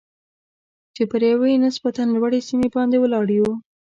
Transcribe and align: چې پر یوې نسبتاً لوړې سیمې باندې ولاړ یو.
چې 0.95 1.03
پر 1.11 1.21
یوې 1.31 1.53
نسبتاً 1.65 2.03
لوړې 2.15 2.39
سیمې 2.47 2.67
باندې 2.75 2.97
ولاړ 2.99 3.27
یو. 3.37 3.49